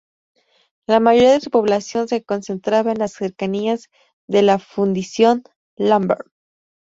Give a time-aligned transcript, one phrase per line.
[0.87, 3.87] La mayoría de su población se concentraba en las cercanías
[4.27, 5.43] de la Fundición
[5.77, 6.25] Lambert.